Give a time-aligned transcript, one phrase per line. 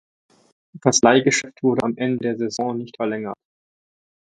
[0.81, 3.37] Das Leihgeschäft wurde am Ende der Saison nicht verlängert.